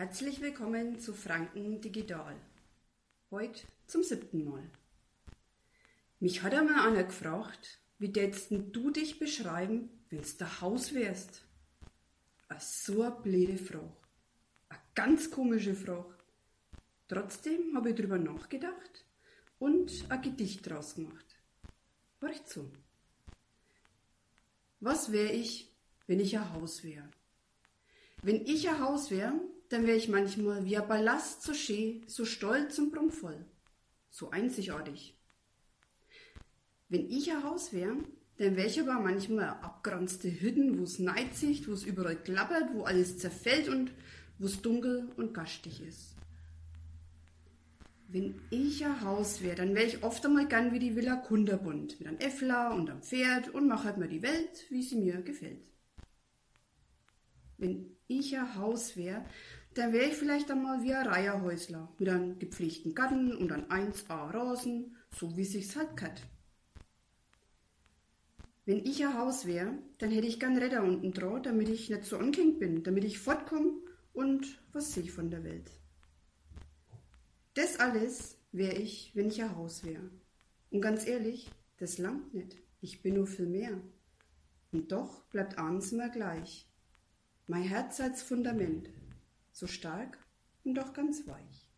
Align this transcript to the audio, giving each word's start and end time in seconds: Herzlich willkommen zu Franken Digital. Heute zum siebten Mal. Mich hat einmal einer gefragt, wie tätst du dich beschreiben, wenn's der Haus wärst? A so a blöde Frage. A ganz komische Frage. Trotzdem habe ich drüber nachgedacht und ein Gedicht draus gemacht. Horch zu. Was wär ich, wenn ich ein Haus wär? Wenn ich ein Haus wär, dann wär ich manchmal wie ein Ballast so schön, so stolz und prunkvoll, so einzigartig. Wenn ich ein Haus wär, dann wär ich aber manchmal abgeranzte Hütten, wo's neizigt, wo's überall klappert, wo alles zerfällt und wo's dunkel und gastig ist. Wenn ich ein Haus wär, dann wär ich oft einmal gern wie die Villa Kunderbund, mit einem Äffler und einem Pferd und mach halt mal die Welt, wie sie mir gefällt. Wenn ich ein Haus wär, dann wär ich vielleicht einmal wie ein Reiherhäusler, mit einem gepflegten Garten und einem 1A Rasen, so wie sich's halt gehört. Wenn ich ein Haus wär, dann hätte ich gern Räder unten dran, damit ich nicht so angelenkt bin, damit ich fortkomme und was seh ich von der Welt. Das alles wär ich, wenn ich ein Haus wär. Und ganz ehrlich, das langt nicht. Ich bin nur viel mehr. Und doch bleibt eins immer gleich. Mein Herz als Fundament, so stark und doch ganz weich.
Herzlich 0.00 0.40
willkommen 0.40 0.98
zu 0.98 1.12
Franken 1.12 1.78
Digital. 1.82 2.34
Heute 3.30 3.60
zum 3.86 4.02
siebten 4.02 4.46
Mal. 4.46 4.62
Mich 6.20 6.42
hat 6.42 6.54
einmal 6.54 6.88
einer 6.88 7.04
gefragt, 7.04 7.82
wie 7.98 8.10
tätst 8.10 8.50
du 8.50 8.90
dich 8.90 9.18
beschreiben, 9.18 9.90
wenn's 10.08 10.38
der 10.38 10.62
Haus 10.62 10.94
wärst? 10.94 11.44
A 12.48 12.58
so 12.58 13.04
a 13.04 13.10
blöde 13.10 13.58
Frage. 13.58 13.92
A 14.70 14.76
ganz 14.94 15.30
komische 15.30 15.74
Frage. 15.74 16.16
Trotzdem 17.06 17.76
habe 17.76 17.90
ich 17.90 17.96
drüber 17.96 18.16
nachgedacht 18.16 19.04
und 19.58 20.06
ein 20.08 20.22
Gedicht 20.22 20.66
draus 20.66 20.94
gemacht. 20.94 21.36
Horch 22.22 22.42
zu. 22.46 22.72
Was 24.80 25.12
wär 25.12 25.34
ich, 25.34 25.70
wenn 26.06 26.20
ich 26.20 26.38
ein 26.38 26.54
Haus 26.54 26.84
wär? 26.84 27.06
Wenn 28.22 28.46
ich 28.46 28.66
ein 28.66 28.80
Haus 28.80 29.10
wär, 29.10 29.38
dann 29.70 29.86
wär 29.86 29.96
ich 29.96 30.08
manchmal 30.08 30.64
wie 30.64 30.76
ein 30.76 30.88
Ballast 30.88 31.42
so 31.42 31.54
schön, 31.54 32.02
so 32.06 32.24
stolz 32.24 32.78
und 32.78 32.92
prunkvoll, 32.92 33.46
so 34.10 34.30
einzigartig. 34.30 35.16
Wenn 36.88 37.08
ich 37.08 37.30
ein 37.30 37.44
Haus 37.44 37.72
wär, 37.72 37.94
dann 38.38 38.56
wär 38.56 38.66
ich 38.66 38.80
aber 38.80 38.98
manchmal 38.98 39.48
abgeranzte 39.48 40.28
Hütten, 40.28 40.80
wo's 40.80 40.98
neizigt, 40.98 41.68
wo's 41.68 41.84
überall 41.84 42.16
klappert, 42.16 42.74
wo 42.74 42.82
alles 42.82 43.18
zerfällt 43.18 43.68
und 43.68 43.92
wo's 44.38 44.60
dunkel 44.60 45.08
und 45.16 45.34
gastig 45.34 45.80
ist. 45.86 46.16
Wenn 48.08 48.40
ich 48.50 48.84
ein 48.84 49.02
Haus 49.02 49.40
wär, 49.40 49.54
dann 49.54 49.76
wär 49.76 49.86
ich 49.86 50.02
oft 50.02 50.26
einmal 50.26 50.48
gern 50.48 50.72
wie 50.72 50.80
die 50.80 50.96
Villa 50.96 51.14
Kunderbund, 51.14 52.00
mit 52.00 52.08
einem 52.08 52.18
Äffler 52.18 52.74
und 52.74 52.90
einem 52.90 53.02
Pferd 53.02 53.50
und 53.50 53.68
mach 53.68 53.84
halt 53.84 53.98
mal 53.98 54.08
die 54.08 54.22
Welt, 54.22 54.66
wie 54.68 54.82
sie 54.82 54.96
mir 54.96 55.22
gefällt. 55.22 55.70
Wenn 57.56 57.96
ich 58.08 58.36
ein 58.36 58.56
Haus 58.56 58.96
wär, 58.96 59.24
dann 59.74 59.92
wär 59.92 60.06
ich 60.06 60.14
vielleicht 60.14 60.50
einmal 60.50 60.82
wie 60.82 60.92
ein 60.92 61.06
Reiherhäusler, 61.06 61.92
mit 61.98 62.08
einem 62.08 62.38
gepflegten 62.38 62.94
Garten 62.94 63.36
und 63.36 63.52
einem 63.52 63.66
1A 63.66 64.34
Rasen, 64.34 64.96
so 65.16 65.36
wie 65.36 65.44
sich's 65.44 65.76
halt 65.76 65.96
gehört. 65.96 66.22
Wenn 68.66 68.84
ich 68.84 69.04
ein 69.04 69.18
Haus 69.18 69.46
wär, 69.46 69.76
dann 69.98 70.10
hätte 70.10 70.26
ich 70.26 70.38
gern 70.38 70.56
Räder 70.56 70.82
unten 70.82 71.12
dran, 71.12 71.42
damit 71.42 71.68
ich 71.68 71.90
nicht 71.90 72.04
so 72.04 72.18
angelenkt 72.18 72.60
bin, 72.60 72.82
damit 72.82 73.04
ich 73.04 73.18
fortkomme 73.18 73.72
und 74.12 74.60
was 74.72 74.92
seh 74.92 75.00
ich 75.00 75.12
von 75.12 75.30
der 75.30 75.44
Welt. 75.44 75.70
Das 77.54 77.80
alles 77.80 78.36
wär 78.52 78.78
ich, 78.78 79.12
wenn 79.14 79.28
ich 79.28 79.42
ein 79.42 79.56
Haus 79.56 79.84
wär. 79.84 80.00
Und 80.70 80.80
ganz 80.82 81.06
ehrlich, 81.06 81.50
das 81.78 81.98
langt 81.98 82.32
nicht. 82.32 82.56
Ich 82.80 83.02
bin 83.02 83.14
nur 83.14 83.26
viel 83.26 83.46
mehr. 83.46 83.80
Und 84.72 84.92
doch 84.92 85.24
bleibt 85.24 85.58
eins 85.58 85.92
immer 85.92 86.08
gleich. 86.08 86.68
Mein 87.48 87.62
Herz 87.62 88.00
als 88.00 88.22
Fundament, 88.22 88.88
so 89.52 89.66
stark 89.66 90.18
und 90.64 90.74
doch 90.74 90.92
ganz 90.92 91.26
weich. 91.26 91.69